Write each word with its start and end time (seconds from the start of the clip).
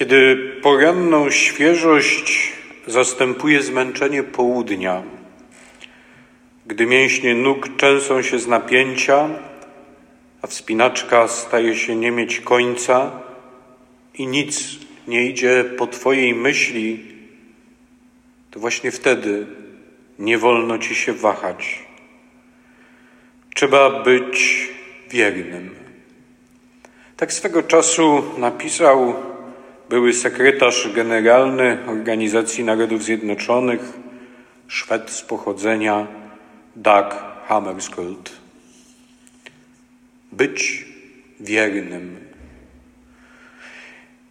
Kiedy 0.00 0.36
poranną 0.62 1.30
świeżość 1.30 2.52
zastępuje 2.86 3.62
zmęczenie 3.62 4.22
południa, 4.22 5.02
gdy 6.66 6.86
mięśnie 6.86 7.34
nóg 7.34 7.76
częsą 7.76 8.22
się 8.22 8.38
z 8.38 8.46
napięcia, 8.46 9.28
a 10.42 10.46
wspinaczka 10.46 11.28
staje 11.28 11.76
się 11.76 11.96
nie 11.96 12.10
mieć 12.10 12.40
końca 12.40 13.10
i 14.14 14.26
nic 14.26 14.78
nie 15.08 15.26
idzie 15.26 15.64
po 15.78 15.86
Twojej 15.86 16.34
myśli, 16.34 17.04
to 18.50 18.60
właśnie 18.60 18.90
wtedy 18.90 19.46
nie 20.18 20.38
wolno 20.38 20.78
Ci 20.78 20.94
się 20.94 21.12
wahać. 21.12 21.84
Trzeba 23.54 24.02
być 24.02 24.68
wiernym. 25.10 25.74
Tak 27.16 27.32
swego 27.32 27.62
czasu 27.62 28.22
napisał 28.38 29.29
były 29.90 30.12
sekretarz 30.12 30.88
generalny 30.94 31.78
Organizacji 31.86 32.64
Narodów 32.64 33.02
Zjednoczonych, 33.04 33.80
Szwed 34.68 35.10
z 35.10 35.22
pochodzenia 35.22 36.06
Doug 36.76 37.14
Hammarskjöld. 37.46 38.30
Być 40.32 40.86
wiernym. 41.40 42.16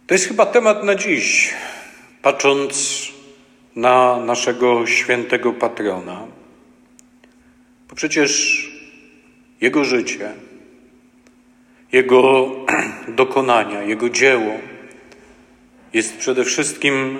To 0.06 0.14
jest 0.14 0.28
chyba 0.28 0.46
temat 0.46 0.84
na 0.84 0.94
dziś, 0.94 1.54
patrząc 2.22 3.06
na 3.76 4.16
naszego 4.16 4.86
świętego 4.86 5.52
patrona. 5.52 6.26
Bo 7.88 7.96
przecież 7.96 8.30
jego 9.60 9.84
życie, 9.84 10.32
jego 11.92 12.50
dokonania, 13.22 13.82
jego 13.82 14.10
dzieło 14.10 14.69
jest 15.92 16.16
przede 16.16 16.44
wszystkim 16.44 17.18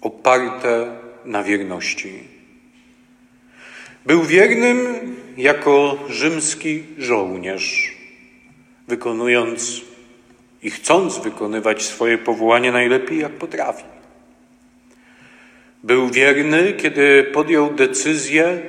oparte 0.00 0.96
na 1.24 1.42
wierności. 1.42 2.12
Był 4.06 4.22
wiernym 4.22 4.86
jako 5.36 5.98
rzymski 6.08 6.82
żołnierz, 6.98 7.96
wykonując 8.88 9.80
i 10.62 10.70
chcąc 10.70 11.18
wykonywać 11.18 11.82
swoje 11.82 12.18
powołanie 12.18 12.72
najlepiej 12.72 13.18
jak 13.18 13.32
potrafi. 13.32 13.84
Był 15.82 16.10
wierny, 16.10 16.72
kiedy 16.72 17.24
podjął 17.24 17.74
decyzję 17.74 18.62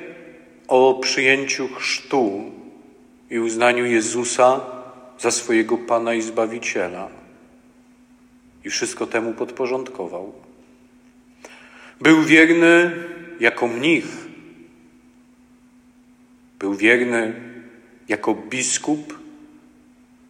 o 0.68 0.94
przyjęciu 0.94 1.68
chrztu 1.68 2.52
i 3.30 3.38
uznaniu 3.38 3.86
Jezusa 3.86 4.60
za 5.18 5.30
swojego 5.30 5.78
Pana 5.78 6.14
i 6.14 6.22
Zbawiciela. 6.22 7.23
I 8.64 8.70
wszystko 8.70 9.06
temu 9.06 9.32
podporządkował. 9.32 10.32
Był 12.00 12.22
wierny 12.22 12.90
jako 13.40 13.68
mnich. 13.68 14.06
Był 16.58 16.74
wierny 16.74 17.32
jako 18.08 18.34
biskup, 18.34 19.18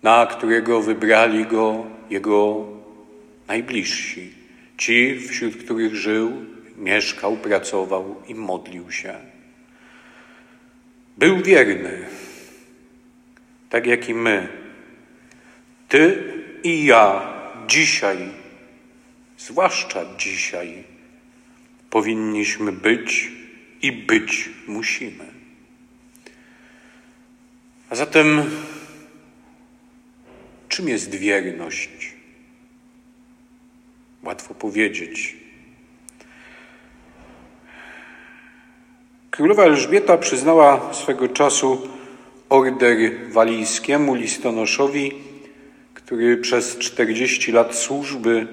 na 0.03 0.27
którego 0.27 0.83
wybrali 0.83 1.45
go 1.45 1.87
jego 2.11 2.67
najbliżsi, 3.49 4.33
ci, 4.77 5.19
wśród 5.29 5.57
których 5.57 5.95
żył, 5.95 6.33
mieszkał, 6.77 7.37
pracował 7.37 8.23
i 8.29 8.35
modlił 8.35 8.91
się. 8.91 9.15
Był 11.19 11.43
wierny, 11.43 12.07
tak 13.71 13.87
jak 13.87 14.09
i 14.09 14.15
my. 14.15 14.49
Ty 15.89 16.33
i 16.63 16.85
ja 16.85 17.34
dzisiaj, 17.67 18.19
zwłaszcza 19.39 20.17
dzisiaj, 20.19 20.85
powinniśmy 21.91 22.73
być 22.73 23.31
i 23.83 23.93
być 23.93 24.51
musimy. 24.67 25.25
A 27.91 27.95
zatem, 27.95 28.51
czym 30.69 30.89
jest 30.89 31.15
wierność? 31.15 32.15
Łatwo 34.23 34.55
powiedzieć. 34.55 35.37
Królowa 39.31 39.65
Elżbieta 39.65 40.19
przyznała 40.19 40.95
swego 40.95 41.29
czasu 41.29 41.89
order 42.49 42.97
walijskiemu 43.29 44.15
listonoszowi, 44.15 45.13
który 46.05 46.37
przez 46.37 46.79
40 46.79 47.53
lat 47.53 47.75
służby 47.75 48.47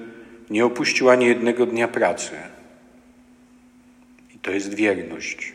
nie 0.50 0.64
opuścił 0.64 1.10
ani 1.10 1.26
jednego 1.26 1.66
dnia 1.66 1.88
pracy. 1.88 2.30
I 4.34 4.38
to 4.38 4.50
jest 4.50 4.74
wierność. 4.74 5.52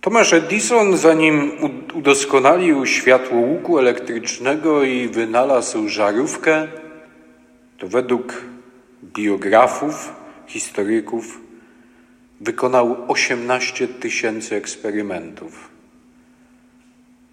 Tomasz 0.00 0.32
Edison, 0.32 0.96
zanim 0.96 1.52
udoskonalił 1.94 2.86
światło 2.86 3.38
łuku 3.38 3.78
elektrycznego 3.78 4.84
i 4.84 5.08
wynalazł 5.08 5.88
żarówkę, 5.88 6.68
to 7.78 7.88
według 7.88 8.44
biografów, 9.04 10.12
historyków, 10.46 11.40
wykonał 12.40 13.04
18 13.08 13.88
tysięcy 13.88 14.56
eksperymentów. 14.56 15.70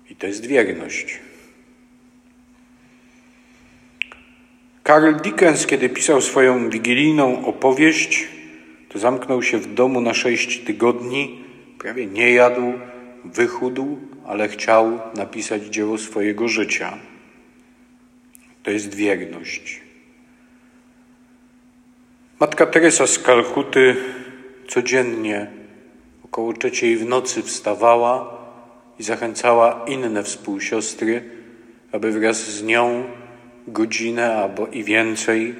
I 0.09 0.15
to 0.15 0.27
jest 0.27 0.45
wierność. 0.45 1.19
Karl 4.85 5.15
Dickens, 5.15 5.65
kiedy 5.65 5.89
pisał 5.89 6.21
swoją 6.21 6.69
wigilijną 6.69 7.45
opowieść, 7.45 8.27
to 8.89 8.99
zamknął 8.99 9.43
się 9.43 9.57
w 9.57 9.73
domu 9.73 10.01
na 10.01 10.13
sześć 10.13 10.63
tygodni, 10.63 11.43
prawie 11.79 12.05
nie 12.05 12.31
jadł, 12.31 12.73
wychudł, 13.23 13.97
ale 14.25 14.47
chciał 14.47 14.99
napisać 15.15 15.63
dzieło 15.63 15.97
swojego 15.97 16.47
życia. 16.47 16.97
To 18.63 18.71
jest 18.71 18.95
wierność. 18.95 19.81
Matka 22.39 22.65
Teresa 22.65 23.07
z 23.07 23.19
Kalkuty 23.19 23.95
codziennie 24.67 25.47
około 26.23 26.53
trzeciej 26.53 26.97
w 26.97 27.05
nocy 27.05 27.41
wstawała 27.41 28.37
i 28.99 29.03
zachęcała 29.03 29.85
inne 29.87 30.23
współsiostry, 30.23 31.23
aby 31.91 32.11
wraz 32.11 32.37
z 32.37 32.63
nią 32.63 33.03
godzinę 33.67 34.35
albo 34.35 34.67
i 34.67 34.83
więcej 34.83 35.55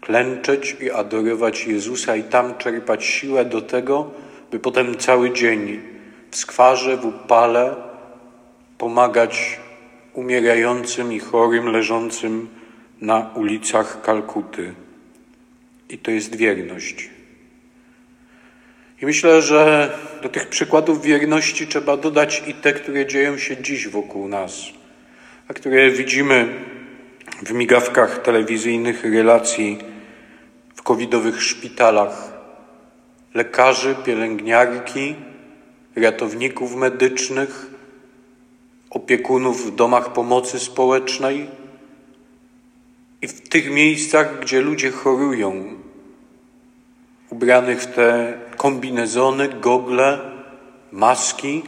klęczeć 0.00 0.76
i 0.80 0.90
adorować 0.90 1.66
Jezusa 1.66 2.16
i 2.16 2.22
tam 2.22 2.58
czerpać 2.58 3.04
siłę 3.04 3.44
do 3.44 3.62
tego, 3.62 4.10
by 4.50 4.58
potem 4.58 4.98
cały 4.98 5.32
dzień 5.32 5.80
w 6.30 6.36
skwarze, 6.36 6.96
w 6.96 7.04
upale 7.04 7.74
pomagać 8.78 9.60
umierającym 10.12 11.12
i 11.12 11.18
chorym 11.18 11.66
leżącym 11.66 12.48
na 13.00 13.30
ulicach 13.34 14.02
Kalkuty. 14.02 14.74
I 15.88 15.98
to 15.98 16.10
jest 16.10 16.36
wierność. 16.36 17.10
I 19.02 19.06
myślę, 19.06 19.42
że 19.42 19.92
do 20.22 20.28
tych 20.28 20.48
przykładów 20.48 21.02
wierności 21.02 21.66
trzeba 21.66 21.96
dodać 21.96 22.42
i 22.46 22.54
te, 22.54 22.72
które 22.72 23.06
dzieją 23.06 23.38
się 23.38 23.62
dziś 23.62 23.88
wokół 23.88 24.28
nas, 24.28 24.64
a 25.48 25.54
które 25.54 25.90
widzimy 25.90 26.48
w 27.42 27.52
migawkach 27.52 28.22
telewizyjnych 28.22 29.04
relacji 29.04 29.78
w 30.74 30.82
covidowych 30.82 31.42
szpitalach. 31.42 32.32
Lekarzy, 33.34 33.94
pielęgniarki, 34.04 35.14
ratowników 35.96 36.74
medycznych, 36.74 37.66
opiekunów 38.90 39.66
w 39.66 39.74
domach 39.74 40.12
pomocy 40.12 40.58
społecznej 40.58 41.46
i 43.22 43.28
w 43.28 43.48
tych 43.48 43.70
miejscach, 43.70 44.40
gdzie 44.40 44.60
ludzie 44.60 44.90
chorują, 44.90 45.64
ubranych 47.30 47.80
w 47.80 47.86
te 47.86 48.38
kombinezony, 48.56 49.48
gogle, 49.48 50.20
maski, 50.92 51.62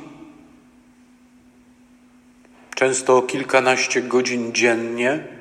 często 2.75 3.23
kilkanaście 3.23 4.03
godzin 4.03 4.53
dziennie. 4.53 5.34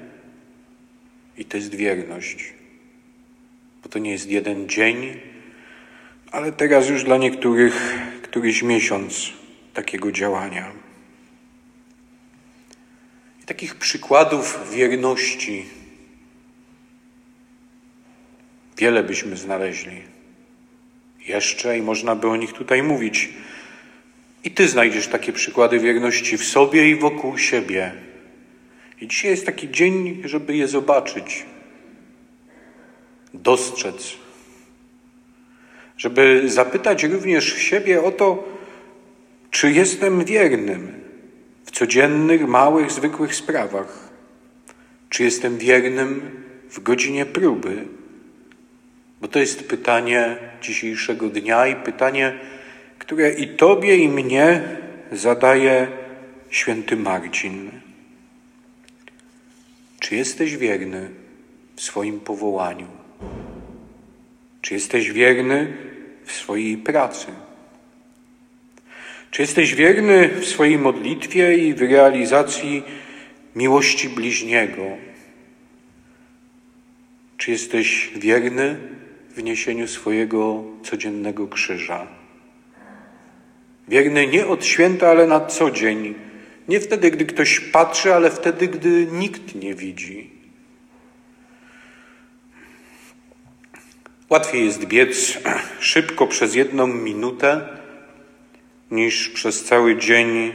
I 1.44 1.46
to 1.46 1.58
jest 1.58 1.76
wierność, 1.76 2.54
bo 3.84 3.90
to 3.90 4.00
nie 4.00 4.12
jest 4.12 4.30
jeden 4.30 4.70
dzień, 4.70 5.20
ale 6.32 6.52
teraz 6.52 6.90
już 6.90 7.04
dla 7.04 7.18
niektórych 7.18 8.00
któryś 8.22 8.64
miesiąc 8.64 9.34
takiego 9.74 10.12
działania. 10.12 10.72
I 13.42 13.46
takich 13.46 13.76
przykładów 13.76 14.72
wierności 14.72 15.66
wiele 18.78 19.04
byśmy 19.04 19.38
znaleźli 19.38 20.02
jeszcze 21.28 21.78
i 21.78 21.82
można 21.82 22.16
by 22.16 22.28
o 22.28 22.36
nich 22.36 22.54
tutaj 22.54 22.84
mówić. 22.84 23.30
I 24.44 24.52
Ty 24.52 24.68
znajdziesz 24.68 25.08
takie 25.08 25.34
przykłady 25.34 25.80
wierności 25.80 26.38
w 26.38 26.44
sobie 26.44 26.90
i 26.90 26.96
wokół 26.96 27.38
siebie. 27.38 28.13
I 29.04 29.08
dzisiaj 29.08 29.32
jest 29.32 29.46
taki 29.46 29.72
dzień, 29.72 30.22
żeby 30.26 30.56
je 30.56 30.68
zobaczyć, 30.68 31.46
dostrzec, 33.34 34.14
żeby 35.98 36.44
zapytać 36.46 37.04
również 37.04 37.58
siebie 37.58 38.04
o 38.04 38.12
to, 38.12 38.44
czy 39.52 39.72
jestem 39.72 40.26
wiernym 40.26 40.92
w 41.66 41.72
codziennych, 41.72 42.48
małych, 42.48 42.92
zwykłych 42.92 43.36
sprawach, 43.36 44.10
czy 45.10 45.24
jestem 45.24 45.58
wiernym 45.58 46.22
w 46.70 46.80
godzinie 46.80 47.26
próby, 47.26 47.86
bo 49.22 49.28
to 49.28 49.40
jest 49.40 49.68
pytanie 49.68 50.38
dzisiejszego 50.62 51.30
dnia 51.30 51.68
i 51.68 51.76
pytanie, 51.76 52.40
które 53.00 53.34
i 53.34 53.48
Tobie, 53.48 53.98
i 53.98 54.10
mnie 54.10 54.62
zadaje 55.12 55.88
święty 56.50 56.98
Marcin. 56.98 57.84
Czy 60.04 60.16
jesteś 60.16 60.58
wierny 60.58 61.10
w 61.76 61.82
swoim 61.82 62.20
powołaniu? 62.20 62.88
Czy 64.62 64.74
jesteś 64.74 65.12
wierny 65.12 65.78
w 66.26 66.32
swojej 66.32 66.78
pracy? 66.78 67.28
Czy 69.32 69.42
jesteś 69.42 69.76
wierny 69.76 70.28
w 70.28 70.46
swojej 70.46 70.78
modlitwie 70.78 71.58
i 71.58 71.74
w 71.74 71.82
realizacji 71.82 72.84
miłości 73.56 74.10
bliźniego? 74.10 74.84
Czy 77.38 77.52
jesteś 77.52 78.12
wierny 78.16 78.78
w 79.36 79.44
niesieniu 79.44 79.88
swojego 79.88 80.64
codziennego 80.84 81.48
krzyża? 81.48 82.08
Wierny 83.88 84.28
nie 84.28 84.48
od 84.48 84.66
święta, 84.66 85.10
ale 85.10 85.28
na 85.28 85.46
co 85.46 85.72
dzień. 85.72 86.16
Nie 86.68 86.80
wtedy, 86.80 87.12
gdy 87.12 87.26
ktoś 87.26 87.60
patrzy, 87.60 88.14
ale 88.14 88.32
wtedy, 88.32 88.68
gdy 88.68 89.08
nikt 89.12 89.56
nie 89.56 89.76
widzi. 89.76 90.32
Łatwiej 94.30 94.66
jest 94.66 94.86
biec 94.86 95.38
szybko 95.80 96.28
przez 96.28 96.56
jedną 96.56 96.88
minutę, 96.88 97.68
niż 98.92 99.30
przez 99.30 99.64
cały 99.64 99.98
dzień 99.98 100.54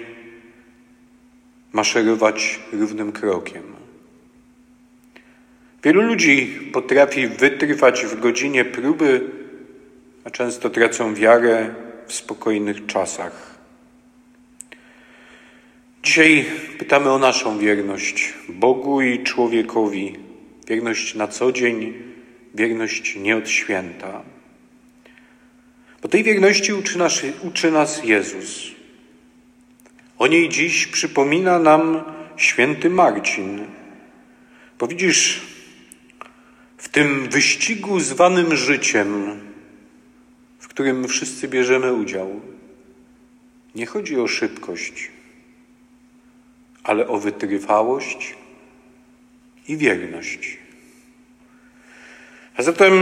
maszerować 1.73 2.61
równym 2.73 3.13
krokiem. 3.13 3.63
Wielu 5.83 6.03
ludzi 6.03 6.71
potrafi 6.73 7.29
wytrwać 7.29 8.05
w 8.07 8.21
godzinie 8.21 8.65
próby, 8.65 9.31
a 10.25 10.31
często 10.31 10.71
tracą 10.71 11.15
wiarę 11.15 11.75
w 12.07 12.13
spokojnych 12.13 12.87
czasach. 12.87 13.58
Dzisiaj 16.09 16.45
pytamy 16.79 17.11
o 17.11 17.19
naszą 17.19 17.59
wierność 17.59 18.35
Bogu 18.49 19.01
i 19.01 19.23
człowiekowi, 19.23 20.17
wierność 20.69 21.15
na 21.15 21.29
co 21.29 21.53
dzień, 21.53 21.95
wierność 22.55 23.17
nie 23.17 23.37
od 23.37 23.49
święta. 23.49 24.23
Bo 26.03 26.09
tej 26.09 26.25
wierności 26.25 26.73
uczy 26.73 26.99
nas, 26.99 27.23
uczy 27.43 27.71
nas 27.71 28.05
Jezus. 28.05 28.71
O 30.19 30.27
niej 30.27 30.49
dziś 30.49 30.87
przypomina 30.87 31.59
nam 31.59 32.03
święty 32.37 32.91
Marcin. 32.91 33.67
Bo 34.79 34.87
widzisz, 34.87 35.41
w 36.79 36.89
tym 36.89 37.29
wyścigu 37.31 38.01
zwanym 38.01 38.57
życiem, 38.57 39.41
w 40.59 40.69
którym 40.69 41.09
wszyscy 41.09 41.49
bierzemy 41.49 41.93
udział, 41.95 42.41
nie 43.75 43.87
chodzi 43.87 44.21
o 44.21 44.27
szybkość, 44.27 45.18
ale 46.89 47.09
o 47.09 47.19
wytrwałość 47.19 48.35
i 49.69 49.77
wierność. 49.77 50.59
A 52.57 52.63
zatem 52.63 52.93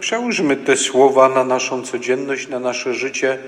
przełóżmy 0.00 0.56
te 0.56 0.76
słowa 0.76 1.28
na 1.28 1.44
naszą 1.44 1.82
codzienność, 1.82 2.48
na 2.48 2.60
nasze 2.60 2.94
życie, 2.94 3.38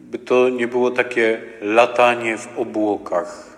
by 0.00 0.18
to 0.18 0.48
nie 0.48 0.68
było 0.68 0.90
takie 0.90 1.42
latanie 1.60 2.38
w 2.38 2.58
obłokach. 2.58 3.56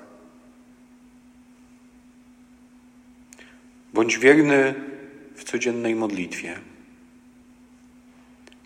Bądź 3.94 4.18
wierny 4.18 4.74
w 5.34 5.44
codziennej 5.44 5.94
modlitwie 5.94 6.58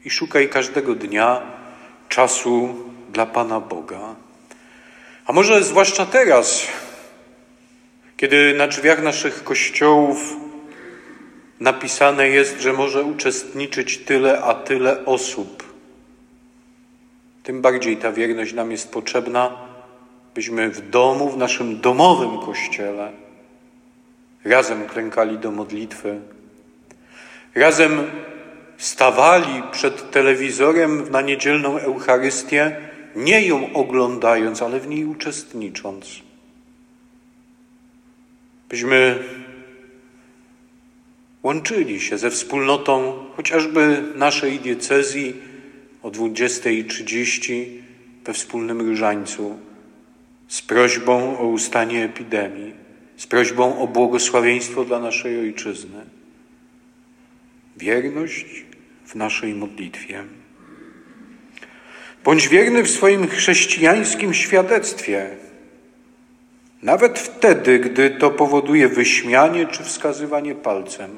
i 0.04 0.10
szukaj 0.10 0.48
każdego 0.48 0.94
dnia 0.94 1.42
czasu 2.08 2.74
dla 3.12 3.26
Pana 3.26 3.60
Boga. 3.60 4.29
A 5.26 5.32
może 5.32 5.64
zwłaszcza 5.64 6.06
teraz, 6.06 6.66
kiedy 8.16 8.54
na 8.54 8.66
drzwiach 8.66 9.02
naszych 9.02 9.44
kościołów 9.44 10.36
napisane 11.60 12.28
jest, 12.28 12.60
że 12.60 12.72
może 12.72 13.02
uczestniczyć 13.02 13.98
tyle 13.98 14.42
a 14.42 14.54
tyle 14.54 15.04
osób. 15.04 15.74
Tym 17.42 17.62
bardziej 17.62 17.96
ta 17.96 18.12
wierność 18.12 18.52
nam 18.52 18.70
jest 18.70 18.92
potrzebna, 18.92 19.56
byśmy 20.34 20.70
w 20.70 20.90
domu, 20.90 21.30
w 21.30 21.36
naszym 21.36 21.80
domowym 21.80 22.38
kościele 22.38 23.12
razem 24.44 24.86
klękali 24.86 25.38
do 25.38 25.50
modlitwy, 25.50 26.20
razem 27.54 28.10
stawali 28.78 29.62
przed 29.72 30.10
telewizorem 30.10 31.10
na 31.10 31.20
niedzielną 31.20 31.78
Eucharystię, 31.78 32.76
nie 33.16 33.46
ją 33.46 33.72
oglądając, 33.72 34.62
ale 34.62 34.80
w 34.80 34.88
niej 34.88 35.04
uczestnicząc. 35.04 36.22
Byśmy 38.68 39.24
łączyli 41.42 42.00
się 42.00 42.18
ze 42.18 42.30
wspólnotą 42.30 43.24
chociażby 43.36 44.02
naszej 44.14 44.58
diecezji 44.58 45.34
o 46.02 46.10
20.30 46.10 47.64
we 48.24 48.32
wspólnym 48.32 48.80
różańcu 48.80 49.58
z 50.48 50.62
prośbą 50.62 51.38
o 51.38 51.46
ustanie 51.46 52.04
epidemii, 52.04 52.72
z 53.16 53.26
prośbą 53.26 53.78
o 53.78 53.86
błogosławieństwo 53.86 54.84
dla 54.84 55.00
naszej 55.00 55.40
ojczyzny. 55.40 56.04
Wierność 57.76 58.64
w 59.06 59.14
naszej 59.14 59.54
modlitwie. 59.54 60.24
Bądź 62.24 62.48
wierny 62.48 62.82
w 62.82 62.90
swoim 62.90 63.28
chrześcijańskim 63.28 64.34
świadectwie, 64.34 65.30
nawet 66.82 67.18
wtedy, 67.18 67.78
gdy 67.78 68.10
to 68.10 68.30
powoduje 68.30 68.88
wyśmianie 68.88 69.66
czy 69.66 69.84
wskazywanie 69.84 70.54
palcem. 70.54 71.10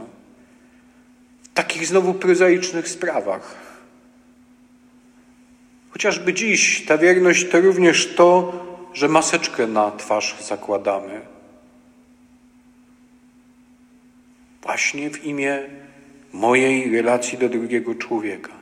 W 1.43 1.55
takich 1.55 1.87
znowu 1.87 2.15
prozaicznych 2.15 2.89
sprawach. 2.89 3.55
Chociażby 5.91 6.33
dziś 6.35 6.87
ta 6.87 6.99
wierność 6.99 7.49
to 7.51 7.61
również 7.61 8.15
to, 8.15 8.53
że 8.95 9.09
maseczkę 9.09 9.67
na 9.67 9.91
twarz 9.91 10.37
zakładamy. 10.41 11.21
Właśnie 14.63 15.11
w 15.11 15.25
imię 15.25 15.63
mojej 16.33 16.97
relacji 16.97 17.39
do 17.39 17.49
drugiego 17.49 17.95
człowieka. 17.95 18.62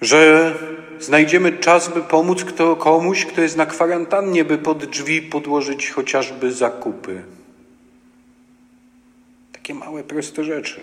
Że 0.00 0.54
znajdziemy 1.00 1.52
czas, 1.52 1.94
by 1.94 2.02
pomóc 2.02 2.44
kto, 2.44 2.76
komuś, 2.76 3.24
kto 3.24 3.42
jest 3.42 3.56
na 3.56 3.66
kwarantannie, 3.66 4.44
by 4.44 4.58
pod 4.58 4.84
drzwi 4.84 5.22
podłożyć 5.22 5.90
chociażby 5.90 6.52
zakupy. 6.52 7.22
Takie 9.52 9.74
małe, 9.74 10.04
proste 10.04 10.44
rzeczy. 10.44 10.80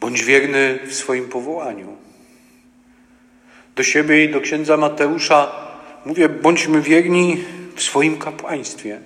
Bądź 0.00 0.24
wierny 0.24 0.78
w 0.86 0.94
swoim 0.94 1.28
powołaniu. 1.28 1.96
Do 3.76 3.82
siebie 3.82 4.24
i 4.24 4.32
do 4.32 4.40
księdza 4.40 4.76
Mateusza 4.76 5.52
mówię, 6.04 6.28
bądźmy 6.28 6.82
wierni 6.82 7.44
w 7.74 7.82
swoim 7.82 8.18
kapłaństwie, 8.18 9.00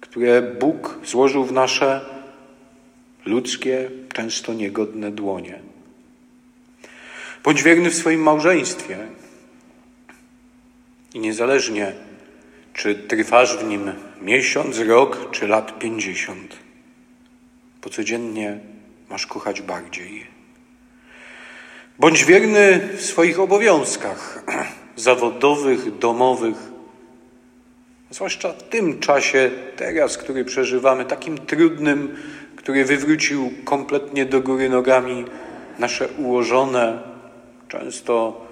które 0.00 0.42
Bóg 0.42 0.98
złożył 1.04 1.44
w 1.44 1.52
nasze 1.52 2.00
ludzkie, 3.26 3.90
często 4.12 4.54
niegodne 4.54 5.10
dłonie. 5.10 5.75
Bądź 7.46 7.62
wierny 7.62 7.90
w 7.90 7.94
swoim 7.94 8.22
małżeństwie 8.22 8.98
i 11.14 11.18
niezależnie, 11.18 11.92
czy 12.74 12.94
trwasz 12.94 13.56
w 13.56 13.64
nim 13.64 13.92
miesiąc, 14.20 14.78
rok 14.78 15.30
czy 15.30 15.48
lat 15.48 15.78
pięćdziesiąt, 15.78 16.56
bo 17.82 17.90
codziennie 17.90 18.58
masz 19.10 19.26
kochać 19.26 19.62
bardziej. 19.62 20.26
Bądź 21.98 22.24
wierny 22.24 22.88
w 22.96 23.02
swoich 23.02 23.40
obowiązkach 23.40 24.44
zawodowych, 24.96 25.98
domowych, 25.98 26.56
zwłaszcza 28.10 28.52
w 28.52 28.62
tym 28.62 29.00
czasie 29.00 29.50
teraz, 29.76 30.18
który 30.18 30.44
przeżywamy, 30.44 31.04
takim 31.04 31.38
trudnym, 31.38 32.16
który 32.56 32.84
wywrócił 32.84 33.52
kompletnie 33.64 34.24
do 34.24 34.40
góry 34.40 34.68
nogami 34.68 35.24
nasze 35.78 36.08
ułożone, 36.08 37.15
często 37.68 38.46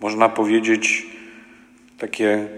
można 0.00 0.28
powiedzieć 0.28 1.06
takie 1.98 2.48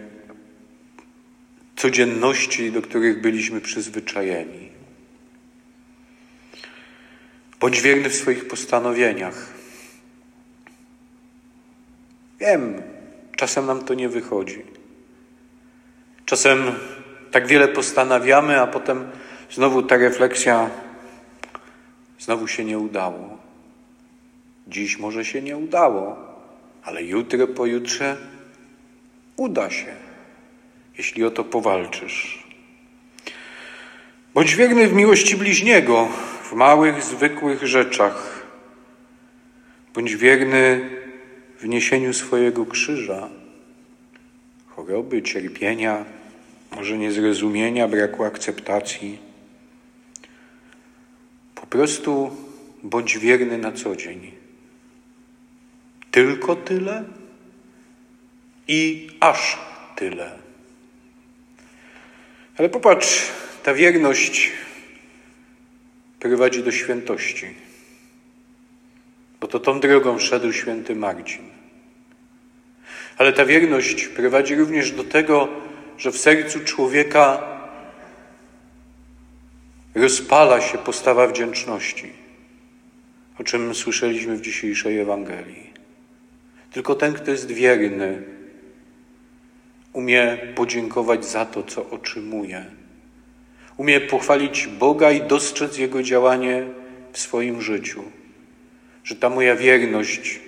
codzienności, 1.76 2.72
do 2.72 2.82
których 2.82 3.20
byliśmy 3.20 3.60
przyzwyczajeni. 3.60 4.68
Bądź 7.60 7.80
wierny 7.80 8.08
w 8.08 8.14
swoich 8.14 8.48
postanowieniach. 8.48 9.46
Wiem, 12.40 12.82
czasem 13.36 13.66
nam 13.66 13.84
to 13.84 13.94
nie 13.94 14.08
wychodzi. 14.08 14.62
Czasem 16.24 16.72
tak 17.30 17.46
wiele 17.46 17.68
postanawiamy, 17.68 18.60
a 18.60 18.66
potem 18.66 19.10
znowu 19.50 19.82
ta 19.82 19.96
refleksja, 19.96 20.70
znowu 22.18 22.48
się 22.48 22.64
nie 22.64 22.78
udało. 22.78 23.49
Dziś 24.68 24.98
może 24.98 25.24
się 25.24 25.42
nie 25.42 25.56
udało, 25.56 26.16
ale 26.82 27.04
jutro, 27.04 27.46
pojutrze 27.46 28.16
uda 29.36 29.70
się, 29.70 29.94
jeśli 30.98 31.24
o 31.24 31.30
to 31.30 31.44
powalczysz. 31.44 32.44
Bądź 34.34 34.56
wierny 34.56 34.88
w 34.88 34.92
miłości 34.92 35.36
bliźniego, 35.36 36.08
w 36.42 36.52
małych, 36.52 37.02
zwykłych 37.02 37.66
rzeczach. 37.66 38.46
Bądź 39.94 40.16
wierny 40.16 40.90
w 41.58 41.68
niesieniu 41.68 42.14
swojego 42.14 42.66
krzyża, 42.66 43.28
choroby, 44.66 45.22
cierpienia, 45.22 46.04
może 46.76 46.98
niezrozumienia, 46.98 47.88
braku 47.88 48.24
akceptacji. 48.24 49.18
Po 51.54 51.66
prostu 51.66 52.36
bądź 52.82 53.18
wierny 53.18 53.58
na 53.58 53.72
co 53.72 53.96
dzień. 53.96 54.39
Tylko 56.10 56.56
tyle 56.56 57.04
i 58.68 59.10
aż 59.20 59.58
tyle. 59.96 60.32
Ale 62.56 62.68
popatrz, 62.68 63.26
ta 63.62 63.74
wierność 63.74 64.50
prowadzi 66.20 66.62
do 66.62 66.72
świętości. 66.72 67.46
Bo 69.40 69.48
to 69.48 69.60
tą 69.60 69.80
drogą 69.80 70.18
szedł 70.18 70.52
święty 70.52 70.96
Marcin. 70.96 71.44
Ale 73.18 73.32
ta 73.32 73.44
wierność 73.44 74.06
prowadzi 74.06 74.54
również 74.54 74.90
do 74.90 75.04
tego, 75.04 75.48
że 75.98 76.12
w 76.12 76.18
sercu 76.18 76.60
człowieka 76.60 77.42
rozpala 79.94 80.60
się 80.60 80.78
postawa 80.78 81.26
wdzięczności, 81.26 82.12
o 83.38 83.44
czym 83.44 83.74
słyszeliśmy 83.74 84.36
w 84.36 84.40
dzisiejszej 84.40 84.98
Ewangelii. 84.98 85.69
Tylko 86.72 86.94
ten, 86.94 87.12
kto 87.12 87.30
jest 87.30 87.50
wierny, 87.50 88.22
umie 89.92 90.38
podziękować 90.54 91.24
za 91.24 91.44
to, 91.44 91.62
co 91.62 91.90
otrzymuje. 91.90 92.64
Umie 93.76 94.00
pochwalić 94.00 94.66
Boga 94.66 95.10
i 95.10 95.22
dostrzec 95.22 95.78
Jego 95.78 96.02
działanie 96.02 96.66
w 97.12 97.18
swoim 97.18 97.62
życiu. 97.62 98.02
Że 99.04 99.16
ta 99.16 99.30
moja 99.30 99.56
wierność, 99.56 100.40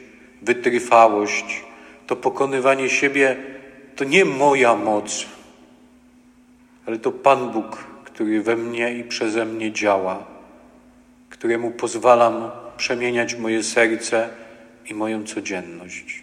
wytrwałość, 0.43 1.65
to 2.07 2.17
pokonywanie 2.17 2.89
siebie 2.89 3.37
to 3.97 4.05
nie 4.05 4.25
moja 4.25 4.77
moc, 4.77 5.27
ale 6.87 6.99
to 6.99 7.13
Pan 7.13 7.51
Bóg, 7.51 7.77
który 8.05 8.43
we 8.43 8.57
mnie 8.57 8.95
i 8.95 9.05
przeze 9.05 9.45
mnie 9.45 9.73
działa, 9.73 10.27
któremu 11.29 11.71
pozwalam 11.71 12.51
przemieniać 12.77 13.35
moje 13.35 13.63
serce 13.63 14.29
i 14.91 14.95
moją 14.95 15.25
codzienność. 15.25 16.23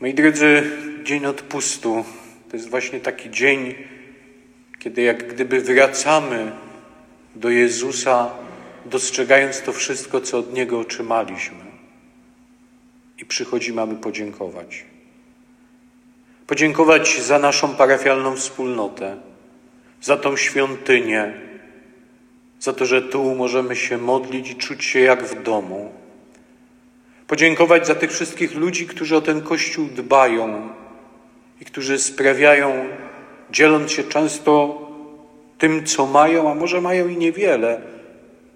Moi 0.00 0.14
drodzy, 0.14 0.62
dzień 1.04 1.26
odpustu 1.26 2.04
to 2.50 2.56
jest 2.56 2.70
właśnie 2.70 3.00
taki 3.00 3.30
dzień, 3.30 3.74
kiedy 4.78 5.02
jak 5.02 5.34
gdyby 5.34 5.60
wracamy 5.60 6.52
do 7.34 7.50
Jezusa, 7.50 8.30
dostrzegając 8.84 9.62
to 9.62 9.72
wszystko, 9.72 10.20
co 10.20 10.38
od 10.38 10.52
Niego 10.52 10.80
otrzymaliśmy. 10.80 11.66
I 13.18 13.24
przychodzimy, 13.24 13.82
aby 13.82 13.94
podziękować. 13.94 14.84
Podziękować 16.46 17.22
za 17.22 17.38
naszą 17.38 17.74
parafialną 17.74 18.36
wspólnotę, 18.36 19.16
za 20.00 20.16
tą 20.16 20.36
świątynię, 20.36 21.32
za 22.60 22.72
to, 22.72 22.86
że 22.86 23.02
tu 23.02 23.34
możemy 23.34 23.76
się 23.76 23.98
modlić 23.98 24.50
i 24.50 24.56
czuć 24.56 24.84
się 24.84 25.00
jak 25.00 25.24
w 25.24 25.42
domu. 25.42 25.92
Podziękować 27.26 27.86
za 27.86 27.94
tych 27.94 28.12
wszystkich 28.12 28.54
ludzi, 28.54 28.86
którzy 28.86 29.16
o 29.16 29.20
ten 29.20 29.40
Kościół 29.40 29.86
dbają 29.86 30.68
i 31.60 31.64
którzy 31.64 31.98
sprawiają, 31.98 32.88
dzieląc 33.50 33.92
się 33.92 34.04
często 34.04 34.82
tym, 35.58 35.84
co 35.84 36.06
mają, 36.06 36.50
a 36.50 36.54
może 36.54 36.80
mają 36.80 37.08
i 37.08 37.16
niewiele, 37.16 37.80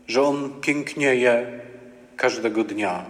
że 0.07 0.23
on 0.23 0.61
pięknieje 0.61 1.61
każdego 2.17 2.65
dnia. 2.65 3.05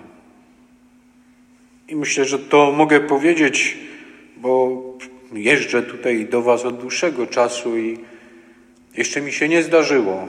I 1.88 1.96
myślę, 1.96 2.24
że 2.24 2.38
to 2.38 2.72
mogę 2.72 3.00
powiedzieć, 3.00 3.78
bo 4.36 4.82
jeżdżę 5.32 5.82
tutaj 5.82 6.26
do 6.26 6.42
Was 6.42 6.64
od 6.64 6.80
dłuższego 6.80 7.26
czasu 7.26 7.78
i 7.78 7.98
jeszcze 8.96 9.20
mi 9.20 9.32
się 9.32 9.48
nie 9.48 9.62
zdarzyło, 9.62 10.28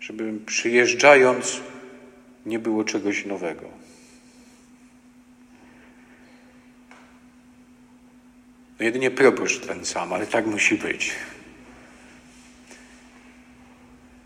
żebym 0.00 0.44
przyjeżdżając 0.46 1.60
nie 2.46 2.58
było 2.58 2.84
czegoś 2.84 3.24
nowego. 3.24 3.68
No 8.78 8.84
jedynie 8.84 9.10
proboszcz 9.10 9.66
ten 9.66 9.84
sam, 9.84 10.12
ale 10.12 10.26
tak 10.26 10.46
musi 10.46 10.74
być. 10.74 11.12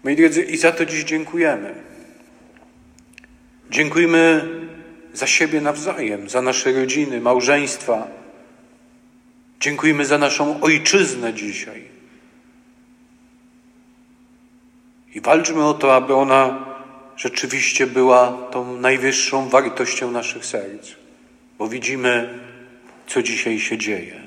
Moi 0.04 0.16
drodzy, 0.16 0.42
i 0.42 0.56
za 0.56 0.72
to 0.72 0.86
dziś 0.86 1.04
dziękujemy. 1.04 1.74
Dziękujmy 3.70 4.48
za 5.12 5.26
siebie 5.26 5.60
nawzajem, 5.60 6.28
za 6.28 6.42
nasze 6.42 6.72
rodziny, 6.72 7.20
małżeństwa. 7.20 8.06
Dziękujmy 9.60 10.04
za 10.04 10.18
naszą 10.18 10.60
ojczyznę 10.60 11.34
dzisiaj. 11.34 11.84
I 15.14 15.20
walczmy 15.20 15.64
o 15.64 15.74
to, 15.74 15.96
aby 15.96 16.14
ona 16.14 16.71
rzeczywiście 17.16 17.86
była 17.86 18.48
tą 18.50 18.76
najwyższą 18.76 19.48
wartością 19.48 20.10
naszych 20.10 20.46
serc, 20.46 20.88
bo 21.58 21.68
widzimy, 21.68 22.38
co 23.06 23.22
dzisiaj 23.22 23.58
się 23.58 23.78
dzieje. 23.78 24.22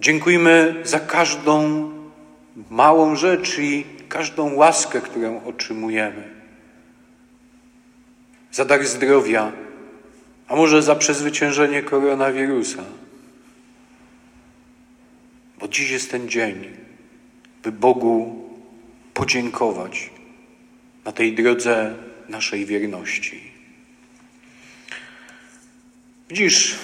Dziękujmy 0.00 0.74
za 0.84 1.00
każdą 1.00 1.90
małą 2.70 3.16
rzecz 3.16 3.58
i 3.58 3.84
każdą 4.08 4.54
łaskę, 4.54 5.00
którą 5.00 5.44
otrzymujemy. 5.44 6.30
Za 8.52 8.64
dar 8.64 8.86
zdrowia, 8.86 9.52
a 10.48 10.56
może 10.56 10.82
za 10.82 10.96
przezwyciężenie 10.96 11.82
koronawirusa. 11.82 12.84
Bo 15.58 15.68
dziś 15.68 15.90
jest 15.90 16.10
ten 16.10 16.28
dzień, 16.28 16.70
by 17.62 17.72
Bogu 17.72 18.45
podziękować 19.16 20.10
na 21.04 21.12
tej 21.12 21.32
drodze 21.32 21.94
naszej 22.28 22.66
wierności. 22.66 23.40
Widzisz, 26.28 26.74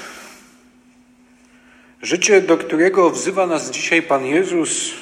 życie, 2.02 2.40
do 2.40 2.56
którego 2.56 3.10
wzywa 3.10 3.46
nas 3.46 3.70
dzisiaj 3.70 4.02
Pan 4.02 4.26
Jezus 4.26 4.92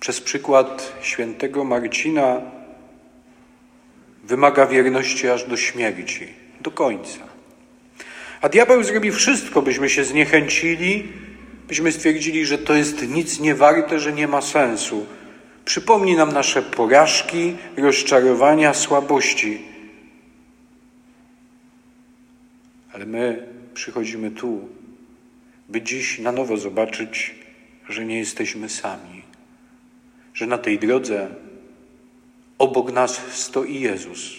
przez 0.00 0.20
przykład 0.20 0.92
świętego 1.02 1.64
Marcina, 1.64 2.40
wymaga 4.24 4.66
wierności 4.66 5.28
aż 5.28 5.44
do 5.44 5.56
śmierci, 5.56 6.28
do 6.60 6.70
końca. 6.70 7.20
A 8.40 8.48
diabeł 8.48 8.84
zrobi 8.84 9.12
wszystko, 9.12 9.62
byśmy 9.62 9.90
się 9.90 10.04
zniechęcili, 10.04 11.08
byśmy 11.68 11.92
stwierdzili, 11.92 12.46
że 12.46 12.58
to 12.58 12.74
jest 12.74 13.08
nic 13.08 13.40
niewarte, 13.40 14.00
że 14.00 14.12
nie 14.12 14.28
ma 14.28 14.40
sensu. 14.42 15.06
Przypomni 15.64 16.16
nam 16.16 16.32
nasze 16.32 16.62
porażki, 16.62 17.56
rozczarowania, 17.76 18.74
słabości. 18.74 19.62
Ale 22.92 23.06
my 23.06 23.46
przychodzimy 23.74 24.30
tu, 24.30 24.68
by 25.68 25.82
dziś 25.82 26.18
na 26.18 26.32
nowo 26.32 26.56
zobaczyć, 26.56 27.34
że 27.88 28.04
nie 28.04 28.18
jesteśmy 28.18 28.68
sami, 28.68 29.22
że 30.34 30.46
na 30.46 30.58
tej 30.58 30.78
drodze 30.78 31.30
obok 32.58 32.92
nas 32.92 33.20
stoi 33.30 33.80
Jezus 33.80 34.32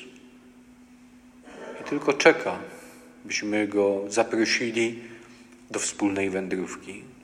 i 1.81 1.83
tylko 1.89 2.13
czeka, 2.13 2.59
byśmy 3.25 3.67
go 3.67 4.01
zaprosili 4.07 4.99
do 5.71 5.79
wspólnej 5.79 6.29
wędrówki. 6.29 7.14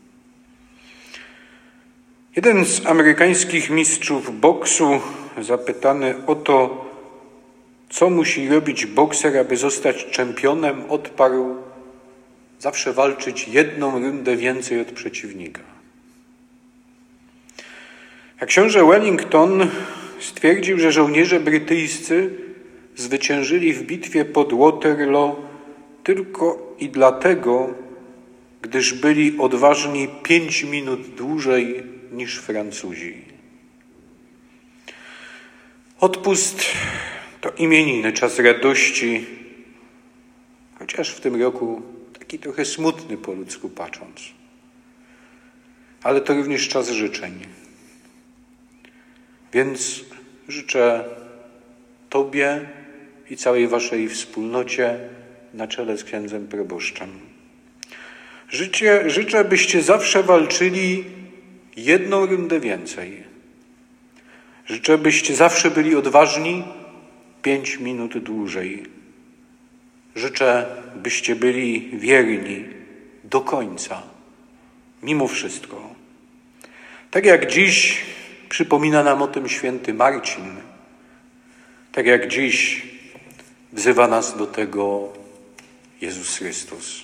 Jeden 2.36 2.66
z 2.66 2.86
amerykańskich 2.86 3.70
mistrzów 3.70 4.40
boksu, 4.40 5.00
zapytany 5.42 6.16
o 6.28 6.36
to, 6.36 6.92
Co 7.92 8.10
musi 8.10 8.50
robić 8.50 8.86
bokser, 8.86 9.38
aby 9.38 9.58
zostać 9.58 10.06
czempionem? 10.06 10.84
Odparł: 10.90 11.56
Zawsze 12.60 12.94
walczyć 12.94 13.48
jedną 13.48 14.00
rundę 14.00 14.36
więcej 14.36 14.82
od 14.82 14.92
przeciwnika. 14.92 15.62
A 18.40 18.46
książę 18.46 18.86
Wellington 18.86 19.68
stwierdził, 20.20 20.80
że 20.80 20.92
żołnierze 20.92 21.40
brytyjscy 21.40 22.30
zwyciężyli 22.96 23.74
w 23.74 23.84
bitwie 23.84 24.26
pod 24.26 24.54
Waterloo 24.54 25.36
tylko 26.04 26.76
i 26.80 26.90
dlatego, 26.90 27.74
gdyż 28.62 28.94
byli 28.94 29.38
odważni 29.40 30.08
pięć 30.24 30.64
minut 30.64 31.16
dłużej 31.16 31.84
niż 32.12 32.38
Francuzi. 32.38 33.26
Odpust 36.00 36.66
to 37.42 37.52
imieniny, 37.52 38.14
czas 38.14 38.40
radości, 38.40 39.26
chociaż 40.80 41.10
w 41.10 41.20
tym 41.20 41.42
roku 41.42 41.82
taki 42.20 42.40
trochę 42.40 42.66
smutny 42.66 43.18
po 43.18 43.34
ludzku 43.34 43.70
patrząc. 43.70 44.22
Ale 46.04 46.22
to 46.22 46.34
również 46.34 46.68
czas 46.68 46.90
życzeń. 46.90 47.40
Więc 49.54 50.06
życzę 50.48 51.06
Tobie 52.10 52.70
i 53.30 53.38
całej 53.38 53.68
Waszej 53.68 54.10
wspólnocie 54.10 55.00
na 55.54 55.68
czele 55.68 55.98
z 55.98 56.04
księdzem 56.04 56.48
proboszczem. 56.48 57.10
Życzę, 58.50 59.10
życzę, 59.10 59.44
byście 59.44 59.82
zawsze 59.82 60.24
walczyli 60.24 61.06
jedną 61.76 62.26
rundę 62.26 62.60
więcej. 62.60 63.24
Życzę, 64.66 64.98
byście 64.98 65.36
zawsze 65.36 65.72
byli 65.72 65.96
odważni 65.96 66.64
pięć 67.42 67.80
minut 67.80 68.18
dłużej. 68.18 68.86
Życzę, 70.16 70.66
byście 70.96 71.36
byli 71.36 71.90
wierni 72.00 72.66
do 73.24 73.42
końca, 73.42 74.04
mimo 75.04 75.28
wszystko. 75.28 75.96
Tak 77.12 77.26
jak 77.26 77.52
dziś 77.52 78.02
przypomina 78.50 79.04
nam 79.04 79.22
o 79.22 79.28
tym 79.28 79.50
święty 79.50 79.94
Marcin, 79.94 80.56
tak 81.92 82.06
jak 82.06 82.28
dziś 82.28 82.88
wzywa 83.74 84.08
nas 84.08 84.38
do 84.38 84.48
tego 84.48 85.14
Jezus 86.02 86.38
Chrystus. 86.38 87.04